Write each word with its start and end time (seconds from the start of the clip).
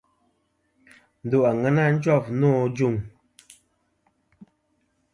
Ndo 1.25 1.37
àŋena 1.49 1.83
jof 2.03 2.25
nô 2.39 2.49
ajuŋ. 2.65 2.95